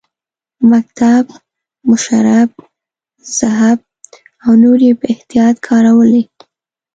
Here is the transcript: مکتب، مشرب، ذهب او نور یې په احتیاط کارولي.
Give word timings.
مکتب، 0.71 1.25
مشرب، 1.89 2.49
ذهب 3.39 3.79
او 4.43 4.51
نور 4.63 4.79
یې 4.87 4.93
په 4.99 5.05
احتیاط 5.13 5.55
کارولي. 5.67 6.23